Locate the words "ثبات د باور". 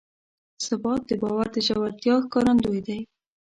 0.65-1.47